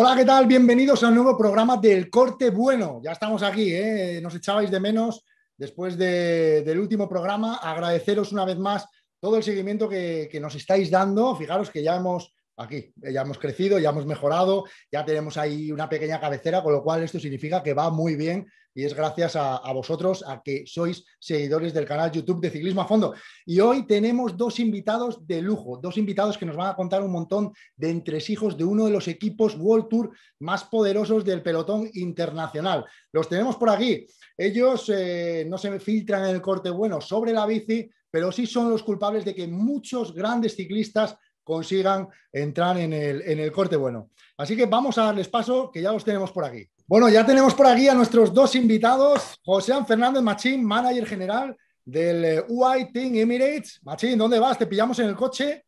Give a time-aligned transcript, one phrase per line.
[0.00, 0.46] Hola, ¿qué tal?
[0.46, 3.00] Bienvenidos a un nuevo programa del Corte Bueno.
[3.02, 4.20] Ya estamos aquí, ¿eh?
[4.22, 5.24] nos echabais de menos
[5.56, 7.56] después del último programa.
[7.56, 8.86] Agradeceros una vez más
[9.18, 11.34] todo el seguimiento que, que nos estáis dando.
[11.34, 12.92] Fijaros que ya hemos aquí.
[13.12, 17.02] Ya hemos crecido, ya hemos mejorado, ya tenemos ahí una pequeña cabecera, con lo cual
[17.02, 18.46] esto significa que va muy bien
[18.78, 22.86] y es gracias a, vosotros, a que sois seguidores del canal YouTube de Ciclismo a
[22.86, 23.12] Fondo.
[23.44, 27.10] Y hoy tenemos dos invitados de lujo, dos invitados que nos van a contar un
[27.10, 32.84] montón de entresijos de uno de los equipos World Tour más poderosos del pelotón internacional.
[33.10, 34.06] Los tenemos por aquí.
[34.36, 38.70] Ellos eh, no se filtran en el corte bueno sobre la bici, pero sí son
[38.70, 44.10] los culpables de que muchos grandes ciclistas consigan entrar en el, en el corte bueno.
[44.36, 46.70] Así que vamos a darles paso, que ya los tenemos por aquí.
[46.88, 52.24] Bueno, ya tenemos por aquí a nuestros dos invitados, José Fernández Machín, manager general del
[52.24, 53.78] eh, UI Team Emirates.
[53.82, 54.56] Machín, ¿dónde vas?
[54.56, 55.66] ¿Te pillamos en el coche?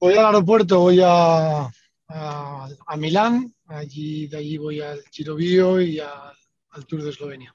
[0.00, 1.70] Voy al aeropuerto, voy a,
[2.08, 7.54] a, Milán, allí, de allí voy al Chirovio y al Tour de Eslovenia.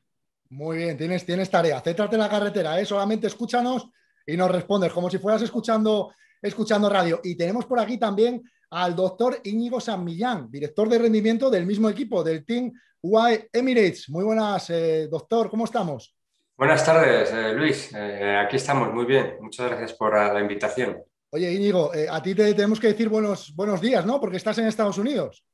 [0.51, 1.81] Muy bien, tienes, tienes tarea.
[1.81, 2.85] Céntrate en la carretera, ¿eh?
[2.85, 3.89] solamente escúchanos
[4.25, 7.19] y nos respondes como si fueras escuchando escuchando radio.
[7.23, 11.89] Y tenemos por aquí también al doctor Íñigo San Millán, director de rendimiento del mismo
[11.89, 13.09] equipo, del Team Y
[13.53, 14.09] Emirates.
[14.09, 16.15] Muy buenas, eh, doctor, ¿cómo estamos?
[16.57, 17.91] Buenas tardes, eh, Luis.
[17.93, 19.37] Eh, aquí estamos, muy bien.
[19.41, 21.03] Muchas gracias por la invitación.
[21.31, 24.19] Oye, Íñigo, a ti te tenemos que decir buenos, buenos días, ¿no?
[24.21, 25.45] Porque estás en Estados Unidos.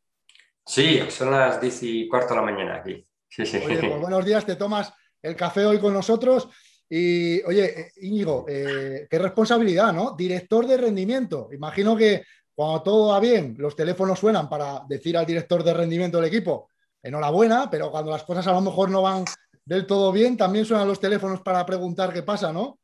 [0.66, 3.06] Sí, son las diez y cuarto de la mañana aquí.
[3.28, 3.58] Sí, sí.
[3.58, 6.50] Oye, pues buenos días, te tomas el café hoy con nosotros.
[6.94, 10.14] Y oye, Íñigo, eh, qué responsabilidad, ¿no?
[10.16, 11.48] Director de rendimiento.
[11.54, 12.24] Imagino que
[12.56, 16.70] cuando todo va bien, los teléfonos suenan para decir al director de rendimiento del equipo,
[17.02, 19.26] enhorabuena, pero cuando las cosas a lo mejor no van
[19.66, 22.80] del todo bien, también suenan los teléfonos para preguntar qué pasa, ¿no?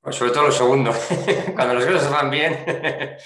[0.00, 0.92] Pues sobre todo lo segundo.
[1.54, 2.64] cuando las cosas van bien,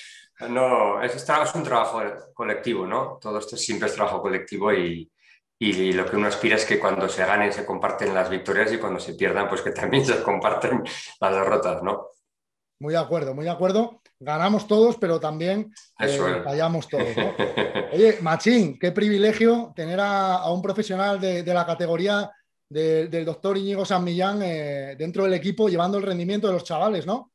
[0.48, 3.18] no, es, es un trabajo colectivo, ¿no?
[3.20, 5.10] Todo esto siempre es trabajo colectivo y,
[5.58, 8.78] y lo que uno aspira es que cuando se ganen se comparten las victorias y
[8.78, 10.82] cuando se pierdan, pues que también se comparten
[11.20, 12.08] las derrotas, ¿no?
[12.80, 14.00] Muy de acuerdo, muy de acuerdo.
[14.18, 17.08] Ganamos todos, pero también eh, fallamos todos.
[17.92, 22.30] Oye, Machín, qué privilegio tener a, un profesional de, la categoría
[22.68, 27.06] del doctor Íñigo San Millán eh, dentro del equipo, llevando el rendimiento de los chavales,
[27.06, 27.32] ¿no?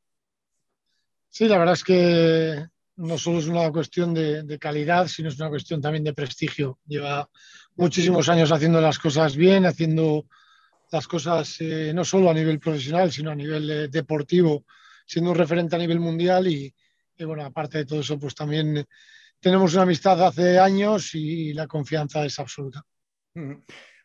[1.30, 2.68] Sí, la verdad es que
[2.98, 6.80] no solo es una cuestión de, de calidad, sino es una cuestión también de prestigio.
[6.86, 7.30] Lleva
[7.76, 10.26] muchísimos años haciendo las cosas bien, haciendo
[10.92, 14.66] las cosas eh, no solo a nivel profesional, sino a nivel eh, deportivo,
[15.10, 16.72] siendo un referente a nivel mundial y,
[17.20, 18.86] bueno, aparte de todo eso, pues también
[19.40, 22.84] tenemos una amistad hace años y la confianza es absoluta.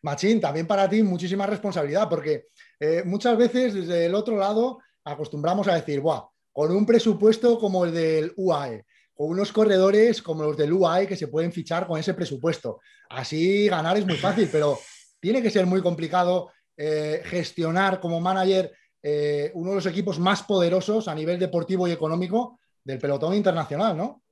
[0.01, 2.47] Machín, también para ti muchísima responsabilidad, porque
[2.79, 7.85] eh, muchas veces desde el otro lado acostumbramos a decir, Buah, con un presupuesto como
[7.85, 8.83] el del UAE,
[9.13, 12.79] con unos corredores como los del UAE que se pueden fichar con ese presupuesto.
[13.09, 14.79] Así ganar es muy fácil, pero
[15.19, 18.71] tiene que ser muy complicado eh, gestionar como manager
[19.07, 23.95] eh, uno de los equipos más poderosos a nivel deportivo y económico del pelotón internacional,
[23.95, 24.23] ¿no?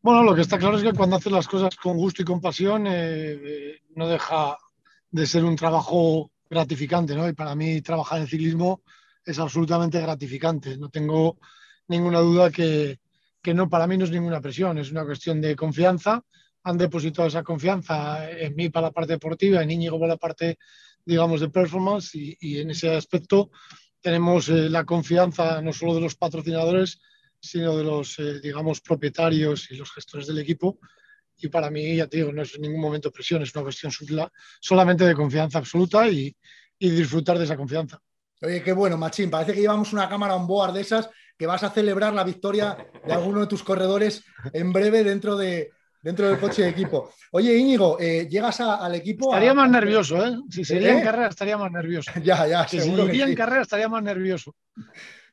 [0.00, 2.40] Bueno, lo que está claro es que cuando haces las cosas con gusto y con
[2.40, 4.58] pasión, eh, no deja
[5.12, 7.28] de ser un trabajo gratificante, ¿no?
[7.28, 8.82] Y para mí trabajar en ciclismo
[9.24, 10.76] es absolutamente gratificante.
[10.76, 11.38] No tengo
[11.86, 12.98] ninguna duda que,
[13.40, 16.24] que no, para mí no es ninguna presión, es una cuestión de confianza.
[16.64, 20.58] Han depositado esa confianza en mí para la parte deportiva, en Íñigo para la parte,
[21.08, 23.50] digamos, de performance y, en ese aspecto
[23.98, 27.00] tenemos eh, la confianza no solo de los patrocinadores,
[27.40, 30.78] sino de los, eh, digamos, propietarios y los gestores del equipo.
[31.38, 33.90] Y para mí, ya te digo, no es en ningún momento presión, es una cuestión
[34.60, 36.36] solamente de confianza absoluta y,
[36.78, 37.98] y disfrutar de esa confianza.
[38.42, 39.30] Oye, qué bueno, Machín.
[39.30, 42.76] Parece que llevamos una cámara on board de esas que vas a celebrar la victoria
[43.06, 45.70] de alguno de tus corredores en breve dentro, de,
[46.08, 47.10] dentro del coche de equipo.
[47.32, 49.26] Oye, Íñigo, eh, llegas al equipo.
[49.26, 50.38] Estaría más nervioso, ¿eh?
[50.48, 51.02] Si sería en ¿Eh?
[51.02, 52.10] carrera, estaría más nervioso.
[52.24, 54.56] ya, ya, si sería en carrera, estaría más nervioso.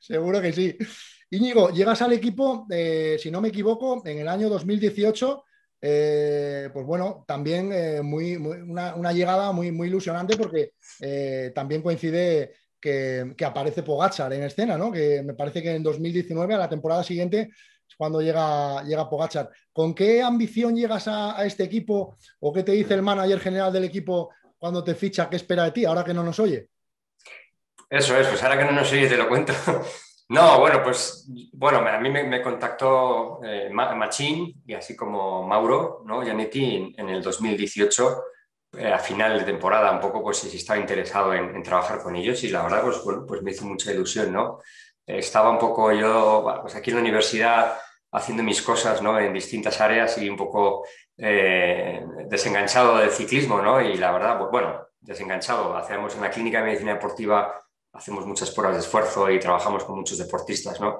[0.02, 0.78] Seguro que sí.
[1.30, 5.46] Íñigo, llegas al equipo, eh, si no me equivoco, en el año 2018.
[5.80, 10.74] pues bueno, también muy, una, una, llegada muy, muy ilusionante porque
[11.54, 12.52] también coincide
[12.82, 14.92] que, aparece Pogachar en escena, ¿no?
[14.92, 17.50] Que me parece que en 2019, a la temporada siguiente,
[17.98, 19.50] cuando llega, llega Pogachar.
[19.72, 23.86] ¿Con qué ambición llegas a, este equipo o qué te dice el manager general del
[23.86, 25.30] equipo cuando te ficha?
[25.30, 26.70] ¿Qué espera de ti ahora que no nos oye?
[27.90, 29.54] Eso es, pues ahora que no nos oye te lo cuento.
[30.28, 36.24] No, bueno, pues bueno, a mí me, contactó eh, Machín y así como Mauro, ¿no?
[36.24, 38.24] Gianetti en, el 2018,
[38.78, 42.44] eh, a final de temporada, un poco pues si estaba interesado en, trabajar con ellos
[42.44, 44.62] y la verdad pues, bueno, pues me hizo mucha ilusión, ¿no?
[45.06, 47.78] Estaba un poco yo pues aquí en la universidad
[48.12, 49.20] haciendo mis cosas, ¿no?
[49.20, 50.86] En distintas áreas y un poco
[51.18, 53.82] eh, desenganchado del ciclismo, ¿no?
[53.82, 55.76] Y la verdad, pues bueno, desenganchado.
[55.76, 57.62] Hacemos en la clínica de medicina deportiva
[57.96, 61.00] hacemos muchas pruebas de esfuerzo y trabajamos con muchos deportistas, ¿no?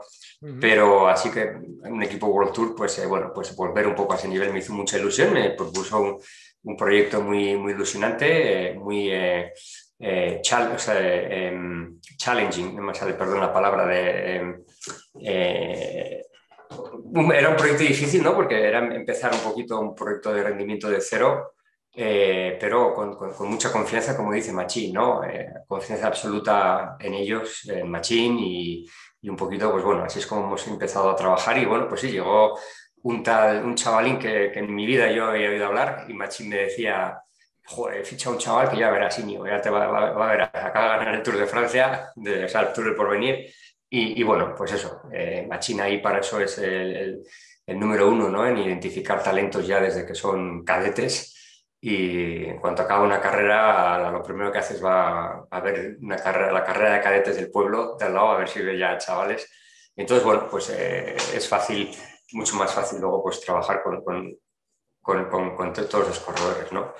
[0.60, 4.16] Pero así que un equipo World Tour, pues eh, bueno, pues volver un poco a
[4.16, 6.18] ese nivel me hizo mucha ilusión, me propuso un,
[6.64, 9.52] un proyecto muy, muy ilusionante, eh, muy eh,
[10.00, 14.64] eh em, challenging, no me sale, perdón la palabra, de, em,
[17.34, 18.36] era un proyecto difícil, ¿no?
[18.36, 21.56] Porque era empezar un poquito un proyecto de rendimiento de cero
[21.98, 23.18] eh, pero con,
[23.50, 25.24] mucha confianza, como dice Machín, ¿no?
[25.24, 28.86] Eh, confianza absoluta en ellos, en Machín, y,
[29.24, 31.58] un poquito, pues bueno, así es como hemos empezado a trabajar.
[31.58, 32.60] Y bueno, pues sí, llegó
[33.04, 36.58] un tal, un chavalín que, en mi vida yo había oído hablar, y Machín me
[36.58, 37.18] decía,
[37.68, 40.98] joder, ficha un chaval que ya verás, Iñigo, ya te va, a ver, acaba de
[41.00, 43.54] ganar el Tour de Francia, de, o sea, el Tour del Porvenir.
[43.90, 47.24] Y, y bueno, pues eso, eh, Machín ahí para eso es el,
[47.66, 48.46] el número uno, ¿no?
[48.46, 51.36] En identificar talentos ya desde que son cadetes
[51.80, 56.52] y en cuanto acaba una carrera, lo primero que haces va a ver una carrera,
[56.52, 59.48] la carrera de cadetes del pueblo de al lado, a ver si ve ya chavales.
[59.96, 61.92] Entonces, bueno, pues eh, es fácil,
[62.34, 64.36] mucho más fácil luego pues trabajar con, con,
[65.02, 66.94] con, con todos los corredores, ¿no?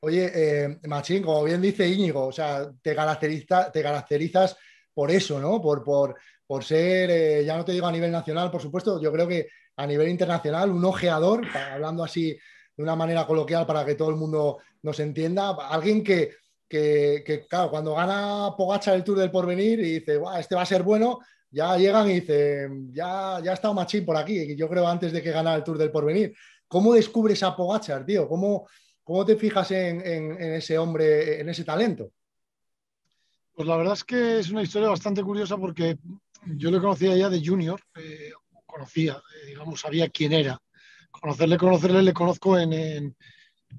[0.00, 4.56] Oye, eh, Machín, como bien dice Íñigo, o sea, te, caracteriza, te caracterizas
[4.92, 5.60] por eso, ¿no?
[5.60, 6.16] Por, por,
[6.46, 9.48] por ser, eh, ya no te digo a nivel nacional, por supuesto, yo creo que
[9.76, 12.36] a nivel internacional, un ojeador, hablando así
[12.76, 15.50] de una manera coloquial para que todo el mundo nos entienda.
[15.50, 16.34] Alguien que,
[17.48, 21.20] claro, cuando gana Pogacha el Tour del Porvenir y dice, este va a ser bueno,
[21.50, 25.22] ya llegan y dicen, ya, ya ha estado Machín por aquí, yo creo antes de
[25.22, 26.34] que gana el Tour del Porvenir.
[26.68, 28.28] ¿Cómo descubres a Pogachar, tío?
[28.28, 28.66] ¿Cómo,
[29.04, 30.00] cómo te fijas en,
[30.40, 32.10] ese hombre, en ese talento?
[33.54, 35.96] Pues la verdad es que es una historia bastante curiosa porque
[36.56, 38.32] yo lo conocía ya de junior, eh,
[38.66, 40.60] conocía, eh, digamos, sabía quién era
[41.20, 43.16] conocerle, conocerle, le conozco en,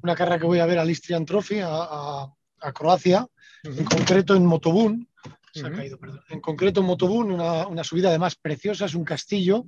[0.02, 2.28] una carrera que voy a ver al Istrian Trophy, a,
[2.74, 3.28] Croacia,
[3.64, 5.08] en concreto en Motobún.
[5.54, 6.22] Se ha caído, perdón.
[6.30, 9.68] En concreto en Motobún, una, subida además preciosa, es un castillo,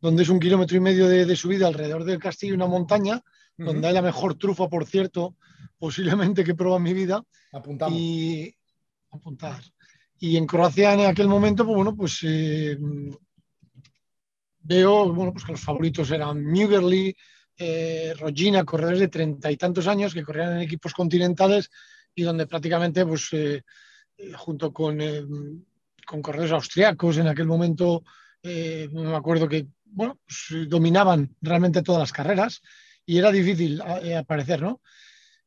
[0.00, 3.22] donde es un kilómetro y medio de, subida alrededor del castillo, una montaña,
[3.58, 5.36] donde hay la mejor trufa, por cierto,
[5.78, 7.22] posiblemente que probado en mi vida.
[7.52, 7.98] Apuntamos.
[7.98, 8.54] Y
[9.10, 9.62] apuntar.
[10.18, 12.78] Y en Croacia en aquel momento, pues bueno, pues eh,
[14.60, 17.14] veo bueno, pues que los favoritos eran Mugerly,
[17.56, 21.70] eh, Rogina, corredores de treinta y tantos años que corrían en equipos continentales
[22.14, 23.62] y donde prácticamente, pues, eh,
[24.16, 24.98] eh, junto con,
[26.06, 28.04] con, corredores austriacos en aquel momento,
[28.42, 32.62] me acuerdo que bueno, pues, dominaban realmente todas las carreras
[33.08, 34.82] y era difícil aparecer, ¿no?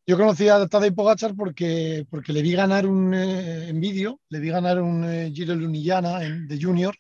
[0.08, 4.50] Yo conocí a Tadej Pogachar porque, porque le vi ganar un, en vídeo, le vi
[4.50, 6.96] ganar un Giro Lunillana de Junior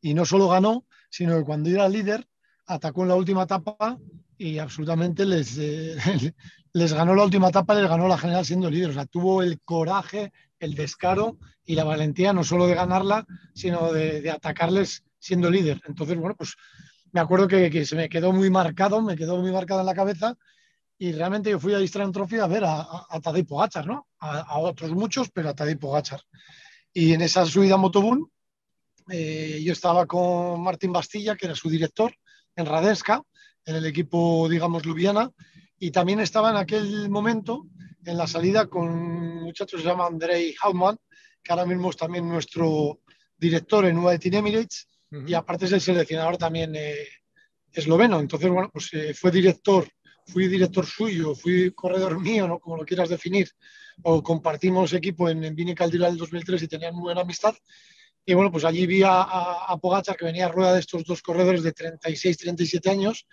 [0.00, 2.24] y no solo ganó, sino que cuando era líder
[2.66, 3.98] atacó en la última etapa
[4.38, 5.96] y absolutamente les, eh,
[6.72, 8.90] les ganó la última etapa, les ganó la general siendo líder.
[8.90, 13.92] O sea, tuvo el coraje, el descaro y la valentía no solo de ganarla, sino
[13.92, 15.80] de, atacarles siendo líder.
[15.88, 16.54] Entonces, bueno, pues
[17.16, 20.36] me acuerdo que, se me quedó muy marcado, me quedó muy marcado en la cabeza
[20.98, 24.06] y realmente yo fui a Istran Trophy a ver a, a, Tadej Pogachar, ¿no?
[24.18, 26.20] A, otros muchos, pero a Tadej Pogachar.
[26.92, 28.30] Y en esa subida a Motobún,
[29.08, 32.14] eh, yo estaba con Martín Bastilla, que era su director,
[32.54, 33.22] en Radenska,
[33.64, 35.30] en el equipo, digamos, Ljubljana,
[35.78, 37.66] y también estaba en aquel momento
[38.04, 40.98] en la salida con un muchacho que se llama Andrei Hauptmann,
[41.42, 43.00] que ahora mismo es también nuestro
[43.38, 44.18] director en UAE
[45.10, 47.08] Emirates, y aparte es el seleccionador también eh,
[47.72, 48.20] esloveno.
[48.20, 49.86] Entonces, bueno, pues eh, fue director,
[50.26, 52.58] fui director suyo, fui corredor mío, ¿no?
[52.58, 53.48] como lo quieras definir,
[54.02, 57.54] o compartimos equipo en, en Vini Caldera del 2003 y tenían muy buena amistad.
[58.24, 61.22] Y bueno, pues allí vi a, a, Pogacar que venía a rueda de estos dos
[61.22, 63.26] corredores de 36, 37 años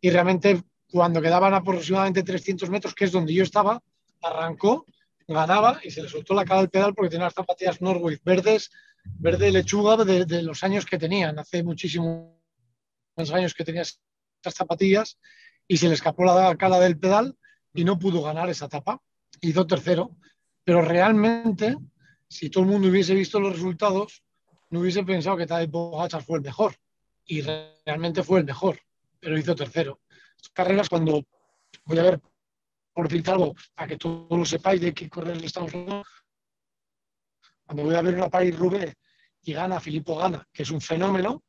[0.00, 3.82] y realmente cuando quedaban aproximadamente 300 metros, que es donde yo estaba,
[4.22, 4.86] arrancó,
[5.26, 8.70] ganaba y se le soltó la cara del pedal porque tenía las zapatillas Norway verdes,
[9.18, 12.32] verde lechuga de, los años que tenían, hace muchísimos
[13.32, 14.00] años que tenía esas
[14.54, 15.18] zapatillas
[15.66, 17.36] y se le escapó la cara del pedal
[17.74, 19.00] y no pudo ganar esa etapa.
[19.40, 20.16] Hizo tercero,
[20.64, 21.76] pero realmente
[22.28, 24.22] si todo el mundo hubiese visto los resultados,
[24.70, 26.74] no hubiese pensado que Tadej Pogacar fue el mejor.
[27.24, 28.78] Y realmente fue el mejor,
[29.20, 30.00] pero hizo tercero.
[30.52, 31.24] Carreras cuando,
[31.84, 32.20] voy a ver,
[32.92, 36.04] por decir algo, para que todos lo sepáis de qué correr estamos hablando,
[37.68, 38.94] cuando voy a ver una Paris Roubaix
[39.42, 41.44] y gana Filippo Gana, que es un fenómeno,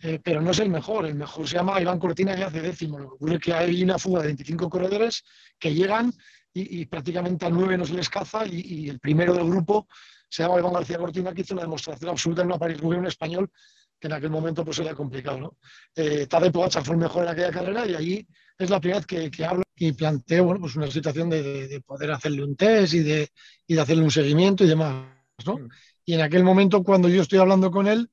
[0.00, 1.04] eh, pero no es el mejor.
[1.04, 2.98] El mejor se llama Iván Cortina y hace décimo.
[2.98, 5.22] Lo que ocurre es que hay una fuga de 25 corredores
[5.58, 6.10] que llegan
[6.54, 9.86] y, prácticamente a nueve no se les caza y, el primero del grupo
[10.26, 13.06] se llama Iván García Cortina, que hizo una demostración absoluta en una París Roubaix en
[13.06, 13.50] español
[14.00, 15.38] que en aquel momento pues era complicado.
[15.38, 15.56] ¿no?
[15.94, 18.26] Eh, Tadej Pogacar fue el mejor en aquella carrera y allí
[18.58, 22.42] es la primera vez que, hablo y planteo bueno, pues una situación de, poder hacerle
[22.42, 23.28] un test y de,
[23.66, 25.21] y de hacerle un seguimiento y demás.
[25.46, 25.56] ¿No?
[25.56, 25.68] Mm.
[26.04, 28.10] Y en aquel momento, cuando yo estoy hablando con él,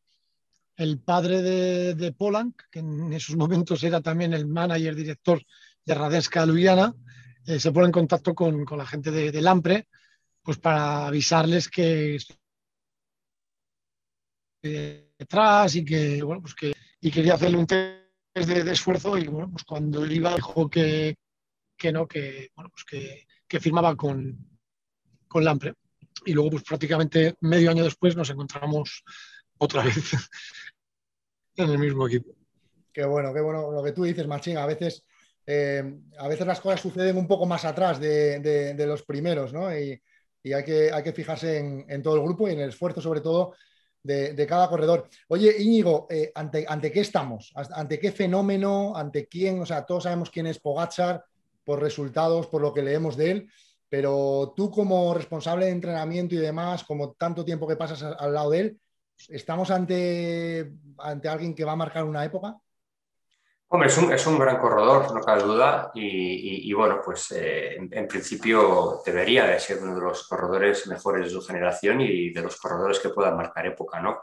[0.76, 5.42] el padre de, de Polanc, que en esos momentos era también el manager, director
[5.86, 6.96] de Radeska Ljubljana,
[7.46, 9.88] eh, se pone en contacto con, la gente de, de, Lampre
[10.44, 12.18] pues para avisarles que
[14.62, 18.04] detrás y que bueno pues que y quería hacerle un test
[18.36, 21.16] de, esfuerzo y bueno pues cuando él iba dijo que,
[21.76, 24.38] que no que bueno pues que, que firmaba con,
[25.28, 25.74] con Lampre
[26.26, 29.04] y luego pues prácticamente medio año después nos encontramos
[29.58, 29.96] otra vez
[31.56, 32.34] en el mismo equipo.
[32.92, 34.58] Qué bueno, qué bueno lo que tú dices, Machín.
[34.58, 35.06] A veces,
[35.46, 35.84] eh,
[36.18, 39.72] a veces las cosas suceden un poco más atrás de, los primeros, ¿no?
[39.78, 40.02] Y,
[40.54, 43.54] hay, que, hay que fijarse en, todo el grupo y en el esfuerzo, sobre todo,
[44.02, 45.08] de, cada corredor.
[45.28, 47.52] Oye, Íñigo, eh, ¿ante, ¿ante qué estamos?
[47.56, 48.96] ¿Ante qué fenómeno?
[48.96, 49.62] ¿Ante quién?
[49.62, 51.24] O sea, todos sabemos quién es Pogachar
[51.64, 53.50] por resultados, por lo que leemos de él.
[53.90, 58.52] Pero tú como responsable de entrenamiento y demás, como tanto tiempo que pasas al lado
[58.52, 58.80] de él,
[59.28, 62.56] ¿estamos ante, ante alguien que va a marcar una época?
[63.72, 68.08] Hombre, es un, es un gran corredor, no cabe duda, y, bueno, pues eh, en,
[68.08, 72.58] principio debería de ser uno de los corredores mejores de su generación y de los
[72.58, 74.22] corredores que puedan marcar época, ¿no?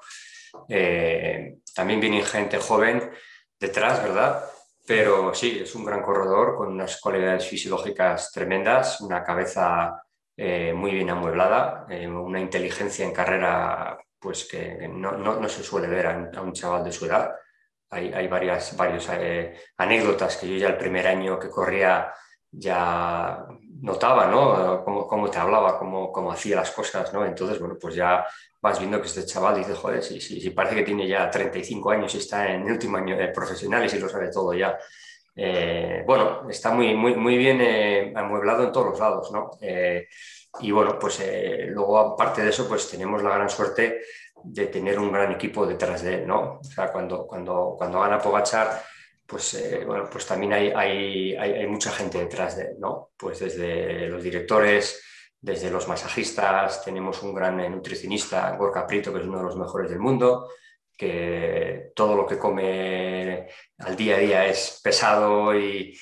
[0.69, 3.09] Eh, también viene gente joven
[3.61, 4.45] detrás, ¿verdad?
[4.87, 10.01] Pero sí, es un gran corredor con unas cualidades fisiológicas tremendas, una cabeza
[10.37, 16.07] eh, muy bien amueblada, eh, una inteligencia en carrera pues que no, se suele ver
[16.07, 17.33] a, un chaval de su edad.
[17.91, 18.77] Hay, hay varias
[19.19, 22.13] eh, anécdotas que yo ya el primer año que corría
[22.51, 23.45] ya
[23.81, 24.85] notaba, ¿no?
[24.85, 27.25] Cómo, cómo te hablaba, cómo, cómo, hacía las cosas, ¿no?
[27.25, 28.27] Entonces, bueno, pues ya
[28.61, 32.15] vas viendo que este chaval dice, joder, si, si, parece que tiene ya 35 años
[32.15, 34.77] y está en el último año de profesionales y lo sabe todo ya.
[35.35, 39.51] Eh, bueno, está muy, muy, muy bien eh, amueblado en todos los lados, ¿no?
[39.61, 40.09] Eh,
[40.61, 41.23] y bueno, pues
[41.69, 44.01] luego aparte de eso, pues tenemos la gran suerte
[44.43, 46.61] de tener un gran equipo detrás de él, ¿no?
[46.61, 48.83] O sea, cuando, cuando, cuando gana Pogachar,
[49.27, 53.11] pues, bueno, pues también hay, hay, hay, mucha gente detrás de ¿no?
[53.17, 55.03] Pues desde los directores,
[55.41, 59.91] desde los masajistas, tenemos un gran nutricionista, Gorka Prito, que es uno de los mejores
[59.91, 60.49] del mundo,
[60.97, 65.99] que todo lo que come al día a día es pesado y,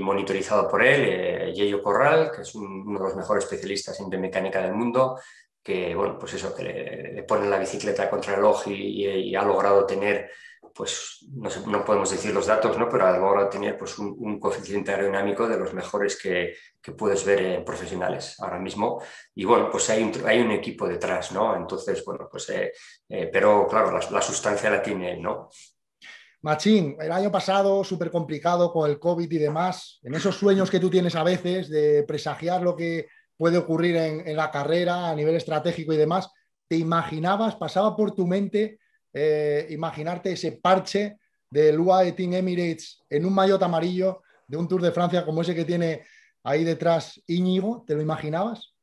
[0.00, 4.74] monitorizado por él, eh, Corral, que es uno de los mejores especialistas en biomecánica del
[4.74, 5.18] mundo,
[5.62, 9.86] que, bueno, pues eso, que le, pone la bicicleta contra el ojo y ha logrado
[9.86, 10.30] tener
[10.78, 12.88] pues no, podemos decir los datos, ¿no?
[12.88, 16.54] pero a lo de tener pues, un, coeficiente aerodinámico de los mejores que,
[16.96, 19.02] puedes ver en profesionales ahora mismo.
[19.34, 21.54] Y bueno, pues hay un, hay un equipo detrás, ¿no?
[21.56, 22.72] Entonces, bueno, pues, eh,
[23.08, 25.50] eh, pero claro, la, sustancia la tiene, ¿no?
[26.42, 30.80] Machín, el año pasado súper complicado con el COVID y demás, en esos sueños que
[30.80, 35.34] tú tienes a veces de presagiar lo que puede ocurrir en la carrera a nivel
[35.34, 36.30] estratégico y demás,
[36.68, 38.78] ¿te imaginabas, pasaba por tu mente
[39.12, 41.18] eh, imaginarte ese parche
[41.50, 45.54] del UAE Team Emirates en un maillot amarillo de un Tour de Francia como ese
[45.54, 46.04] que tiene
[46.42, 47.84] ahí detrás Íñigo?
[47.86, 48.74] ¿Te lo imaginabas?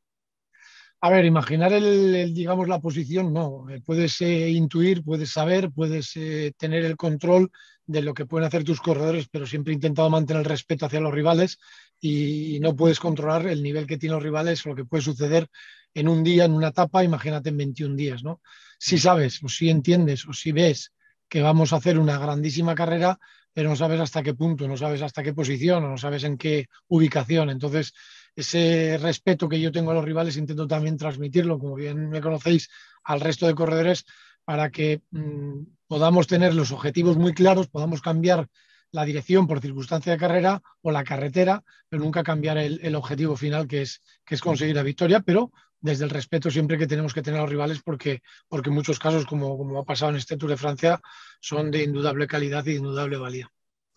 [1.01, 3.70] A ver, imaginar el, digamos la posición, no.
[3.70, 6.13] Eh, puedes eh, intuir, puedes saber, puedes
[6.58, 7.51] tener el control
[7.86, 11.00] de lo que pueden hacer tus corredores, pero siempre he intentado mantener el respeto hacia
[11.00, 11.60] los rivales
[12.01, 15.48] y no puedes controlar el nivel que tienen los rivales o lo que puede suceder
[15.94, 18.41] en un día, en una etapa, imagínate en 21 días, ¿no?
[18.77, 20.91] Si sabes o si entiendes o si ves
[21.27, 23.20] que vamos a hacer una grandísima carrera,
[23.53, 26.67] pero no sabes hasta qué punto, no sabes hasta qué posición, no sabes en qué
[26.88, 27.50] ubicación.
[27.50, 27.94] Entonces,
[28.36, 32.70] ese respeto que yo tengo a los rivales intento también transmitirlo, como bien me conocéis,
[33.03, 34.05] al resto de corredores
[34.44, 38.48] para que mm, podamos tener los objetivos muy claros, podamos cambiar
[38.91, 43.67] la dirección por circunstancia de carrera o la carretera, pero nunca cambiar el, objetivo final
[43.67, 45.51] que es, que es conseguir la victoria, pero
[45.86, 49.00] desde el respeto siempre que tenemos que tener a los rivales porque, porque en muchos
[49.00, 51.00] casos, como, como ha pasado en este Tour de Francia,
[51.39, 53.51] son de indudable calidad y de indudable valía.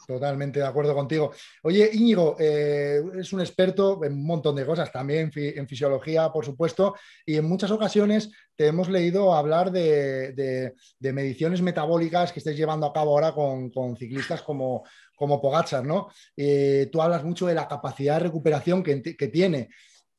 [0.07, 1.33] Totalmente de acuerdo contigo.
[1.63, 6.45] Oye, Íñigo, eh, es un experto en un montón de cosas, también en fisiología, por
[6.45, 6.95] supuesto,
[7.27, 12.93] y en muchas ocasiones te hemos leído hablar de, mediciones metabólicas que estés llevando a
[12.93, 14.85] cabo ahora con, ciclistas como,
[15.17, 16.09] como Pogachar, ¿no?
[16.37, 19.69] Eh, tú hablas mucho de la capacidad de recuperación que tiene.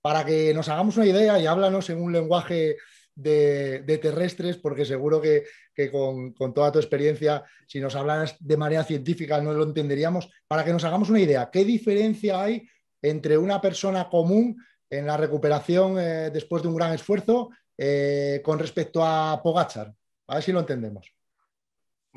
[0.02, 2.78] Para que nos hagamos una idea y háblanos en un lenguaje
[3.16, 5.44] de, terrestres, porque seguro que,
[5.92, 10.30] con, toda tu experiencia, si nos hablas de manera científica, no lo entenderíamos.
[10.48, 12.68] Para que nos hagamos una idea, ¿qué diferencia hay
[13.02, 14.58] entre una persona común
[14.90, 19.94] en la recuperación eh, después de un gran esfuerzo eh, con respecto a Pogachar?
[20.28, 21.19] A ver si lo entendemos.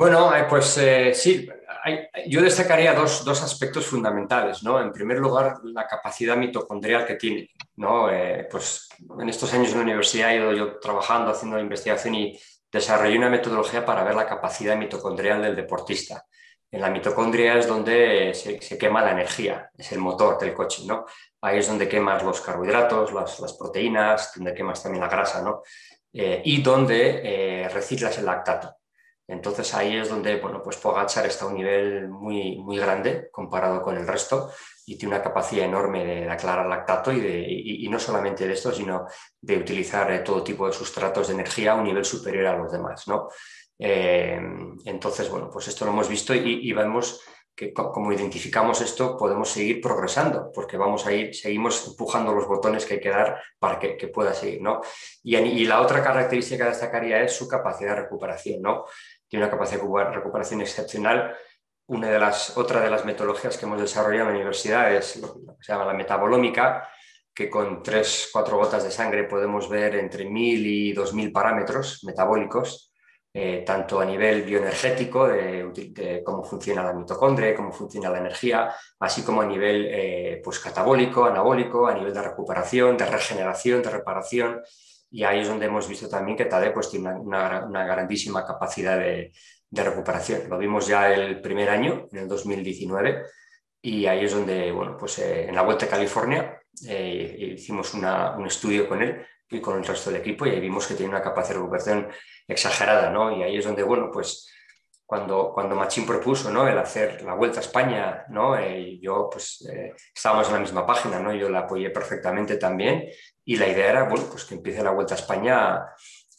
[0.02, 0.80] Bueno, eh, pues
[1.14, 1.48] sí,
[2.26, 4.64] yo destacaría dos, aspectos fundamentales.
[4.64, 4.80] ¿no?
[4.80, 7.50] En primer lugar, la capacidad mitocondrial que tiene.
[7.76, 8.08] ¿no?
[8.50, 8.88] pues
[9.20, 12.36] en estos años en la universidad he ido yo trabajando, haciendo investigación y
[12.72, 16.26] desarrollé una metodología para ver la capacidad mitocondrial del deportista.
[16.68, 21.06] En la mitocondria es donde se, quema la energía, es el motor del coche, ¿no?
[21.42, 25.62] Ahí es donde quemas los carbohidratos, las, proteínas, donde quemas también la grasa, ¿no?
[26.12, 28.81] Eh, y donde eh, reciclas el lactato.
[29.32, 33.80] Entonces ahí es donde, bueno, pues Pogachar está a un nivel muy, muy grande comparado
[33.82, 34.50] con el resto
[34.86, 38.72] y tiene una capacidad enorme de, aclarar lactato y, de, y, no solamente de esto,
[38.72, 39.06] sino
[39.40, 42.72] de utilizar eh, todo tipo de sustratos de energía a un nivel superior a los
[42.72, 43.06] demás.
[43.08, 43.28] ¿no?
[43.78, 44.40] Eh,
[44.84, 47.20] entonces, bueno, pues esto lo hemos visto y, vemos
[47.54, 52.86] que como identificamos esto podemos seguir progresando porque vamos a ir, seguimos empujando los botones
[52.86, 54.62] que hay que dar para que, pueda seguir.
[54.62, 54.80] ¿no?
[55.22, 58.62] Y, y, la otra característica que destacaría es su capacidad de recuperación.
[58.62, 58.84] ¿no?
[59.32, 61.34] Tiene una capacidad de recuperación excepcional
[61.86, 65.32] una de las, otra de las metodologías que hemos desarrollado en la universidad es lo
[65.32, 66.86] que se llama la metabolómica,
[67.34, 72.04] que con tres, cuatro gotas de sangre podemos ver entre mil y dos mil parámetros
[72.04, 72.92] metabólicos,
[73.32, 79.22] eh, tanto a nivel bioenergético, de, cómo funciona la mitocondria, cómo funciona la energía, así
[79.22, 84.62] como a nivel eh, pues, catabólico, anabólico, a nivel de recuperación, de regeneración, de reparación.
[85.12, 88.98] Y ahí es donde hemos visto también que TADE pues, tiene una, una grandísima capacidad
[88.98, 89.32] de,
[89.72, 90.48] de recuperación.
[90.48, 93.22] Lo vimos ya el primer año, en el 2019,
[93.80, 98.46] y ahí es donde, bueno, pues eh, en la Vuelta a California eh, hicimos un
[98.46, 101.22] estudio con él y con el resto del equipo y ahí vimos que tiene una
[101.22, 102.08] capacidad de recuperación
[102.46, 103.36] exagerada, ¿no?
[103.36, 104.48] Y ahí es donde, bueno, pues
[105.12, 106.66] cuando, cuando Machín propuso, ¿no?
[106.66, 108.56] El hacer la Vuelta a España, ¿no?
[108.56, 109.62] Eh, y yo, pues,
[110.14, 111.34] estábamos en la misma página, ¿no?
[111.34, 113.10] Yo la apoyé perfectamente también
[113.44, 115.84] y la idea era, bueno, pues que empiece la Vuelta a España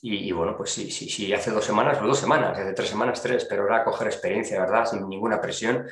[0.02, 3.22] y, bueno, pues sí, sí, sí, hace dos semanas, o dos semanas, hace tres semanas,
[3.22, 4.88] tres, pero era coger experiencia, ¿verdad?
[4.88, 5.88] Sin ninguna presión.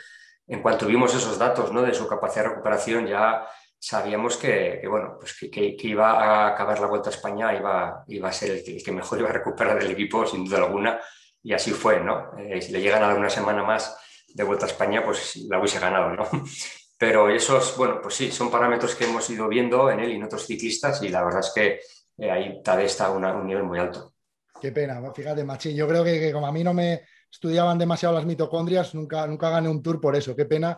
[0.47, 1.83] En cuanto vimos esos datos ¿no?
[1.83, 6.79] de su capacidad de recuperación, ya sabíamos que, bueno, pues que, que, iba a acabar
[6.79, 9.91] la Vuelta a España, iba, iba a ser el que, mejor iba a recuperar del
[9.91, 10.99] equipo, sin duda alguna,
[11.43, 12.37] y así fue, ¿no?
[12.37, 13.95] Eh, si le llegan a dar una semana más
[14.33, 16.23] de Vuelta a España, pues la hubiese ganado, ¿no?
[16.97, 20.23] Pero esos, bueno, pues sí, son parámetros que hemos ido viendo en él y en
[20.23, 21.79] otros ciclistas, y la verdad es que
[22.17, 24.13] eh, ahí tal está a un nivel muy alto.
[24.61, 25.75] Qué pena, fíjate, Machín.
[25.75, 27.01] Yo creo que, como a mí no me
[27.31, 30.35] estudiaban demasiado las mitocondrias, nunca, nunca gané un tour por eso.
[30.35, 30.77] Qué pena,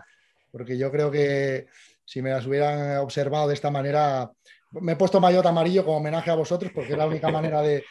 [0.49, 1.67] porque yo creo que
[2.05, 4.31] si me las hubieran observado de esta manera,
[4.71, 7.83] me he puesto maillot amarillo como homenaje a vosotros, porque es la única manera de,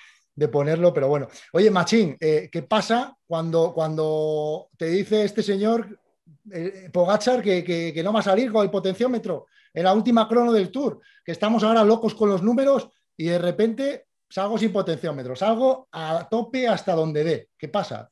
[0.49, 1.29] ponerlo, pero bueno.
[1.53, 5.99] Oye, Machín, eh, ¿qué pasa cuando, cuando te dice este señor
[6.51, 10.53] eh, Pogachar que, que, no va a salir con el potenciómetro en la última crono
[10.53, 11.01] del tour?
[11.25, 16.29] Que estamos ahora locos con los números y de repente salgo sin potenciómetro, salgo a
[16.31, 17.49] tope hasta donde dé.
[17.57, 18.12] ¿Qué pasa?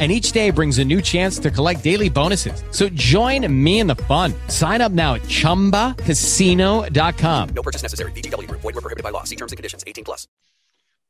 [0.00, 2.64] and each day brings a new chance to collect daily bonuses.
[2.70, 4.32] So join me in the fun.
[4.48, 7.48] Sign up now at ChumbaCasino.com.
[7.50, 8.12] No purchase necessary.
[8.12, 8.50] BGW.
[8.50, 9.24] Void were prohibited by law.
[9.24, 9.84] See terms and conditions.
[9.86, 10.26] 18 plus.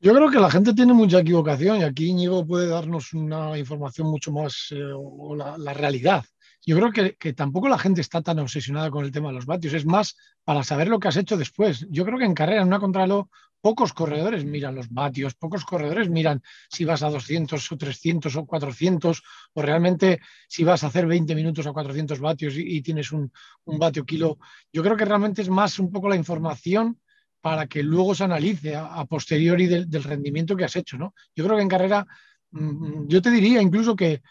[0.03, 4.07] Yo creo que la gente tiene mucha equivocación y aquí Íñigo puede darnos una información
[4.07, 6.25] mucho más, eh, o la, la, realidad.
[6.65, 9.45] Yo creo que, que, tampoco la gente está tan obsesionada con el tema de los
[9.45, 11.85] vatios, es más para saber lo que has hecho después.
[11.91, 13.29] Yo creo que en carrera, en una contralo,
[13.61, 18.45] pocos corredores miran los vatios, pocos corredores miran si vas a 200 o 300 o
[18.45, 23.31] 400 o realmente si vas a hacer 20 minutos a 400 vatios y, tienes un,
[23.65, 24.39] un, vatio kilo.
[24.73, 26.99] Yo creo que realmente es más un poco la información
[27.41, 30.97] para que luego se analice a, posteriori del, rendimiento que has hecho.
[30.97, 31.13] ¿no?
[31.35, 32.07] Yo creo que en carrera,
[32.51, 34.21] mm, yo te diría incluso que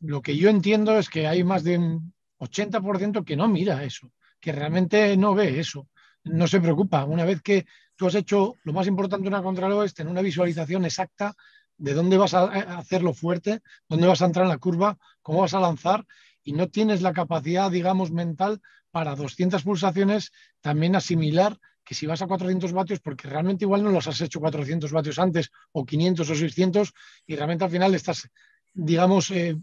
[0.00, 4.12] lo que yo entiendo es que hay más de un 80% que no mira eso,
[4.40, 5.88] que realmente no ve eso,
[6.24, 7.04] no se preocupa.
[7.04, 7.66] Una vez que
[8.00, 11.34] tú has hecho lo más importante una contrarreloj es tener una visualización exacta
[11.76, 12.44] de dónde vas a
[12.78, 13.60] hacerlo fuerte,
[13.90, 16.06] dónde vas a entrar en la curva, cómo vas a lanzar
[16.42, 20.32] y no tienes la capacidad, digamos, mental para 200 pulsaciones
[20.62, 24.40] también asimilar que si vas a 400 vatios, porque realmente igual no los has hecho
[24.40, 26.94] 400 vatios antes o 500 o 600
[27.26, 28.30] y realmente al final estás,
[28.72, 29.58] digamos, eh,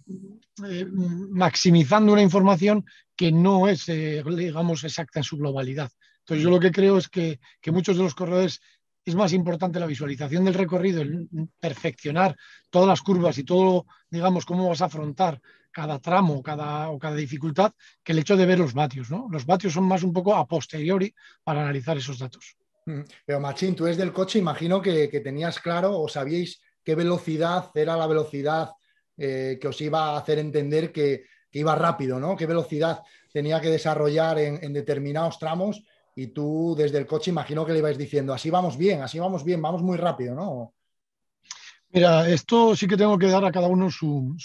[0.63, 5.89] eh, maximizando una información que no es, eh, digamos, exacta en su globalidad.
[6.27, 8.59] Entonces yo lo que creo es que, que muchos de los corredores
[9.05, 12.35] es más importante la visualización del recorrido, el perfeccionar
[12.69, 15.39] todas las curvas y todo, digamos, cómo vas a afrontar
[15.71, 17.71] cada tramo cada, o cada dificultad
[18.03, 19.09] que el hecho de ver los vatios.
[19.09, 19.29] ¿no?
[19.31, 22.57] Los vatios son más un poco a posteriori para analizar esos datos.
[22.85, 23.01] Mm.
[23.25, 27.95] Pero Machín, tú eres del coche, imagino que, tenías claro o sabíais qué velocidad era
[27.95, 28.71] la velocidad
[29.15, 32.35] eh, que os iba a hacer entender que, iba rápido, ¿no?
[32.35, 33.01] ¿Qué velocidad
[33.33, 35.81] tenía que desarrollar en, en determinados tramos?
[36.17, 39.43] Y tú desde el coche imagino que le ibais diciendo, así vamos bien, así vamos
[39.43, 40.73] bien, vamos muy rápido, ¿no?
[41.89, 44.35] Mira, esto sí que tengo que dar a cada uno su,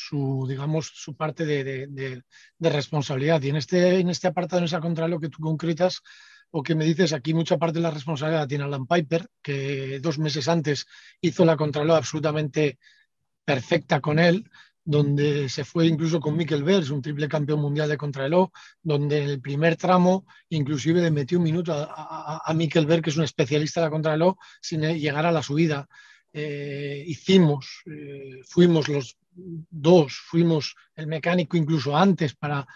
[0.47, 2.23] digamos, su parte de,
[2.61, 3.41] responsabilidad.
[3.43, 6.03] Y en este, en este apartado, en esa contra lo que tú concretas
[6.51, 10.19] o que me dices, aquí mucha parte de la responsabilidad tiene Alan Piper, que dos
[10.19, 10.87] meses antes
[11.23, 12.79] hizo la contralor absolutamente
[13.47, 14.45] perfecta con él
[14.85, 18.51] donde se fue incluso con Mikkel Bers, un triple campeón mundial de contrarreloj,
[18.83, 23.11] donde en el primer tramo inclusive le metió un minuto a, a, Mikkel Bers, que
[23.11, 25.89] es un especialista de la contrarreloj, sin llegar a la subida.
[26.33, 32.67] Eh, hicimos, eh, fuimos los dos, fuimos el mecánico incluso antes para,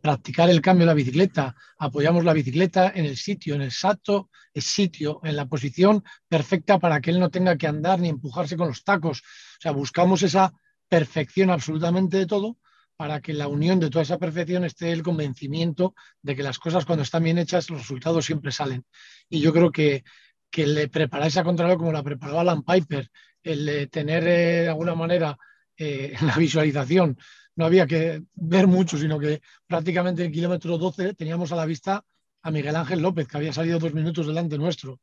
[0.00, 4.30] practicar el cambio de la bicicleta, apoyamos la bicicleta en el sitio, en el exacto
[4.54, 8.56] el sitio, en la posición perfecta para que él no tenga que andar ni empujarse
[8.56, 9.18] con los tacos.
[9.20, 10.52] O sea, buscamos esa
[10.90, 12.58] perfección absolutamente de todo
[12.96, 16.84] para que la unión de toda esa perfección esté el convencimiento de que las cosas
[16.84, 18.84] cuando están bien hechas los resultados siempre salen.
[19.30, 20.04] Y yo creo que,
[20.50, 23.08] que le preparáis a Contralor como la preparó Alan Piper,
[23.42, 25.38] el tener eh, de alguna manera
[25.78, 27.16] eh, la visualización,
[27.56, 31.64] no había que ver mucho, sino que prácticamente en el kilómetro 12 teníamos a la
[31.64, 32.04] vista
[32.42, 35.00] a Miguel Ángel López, que había salido dos minutos delante nuestro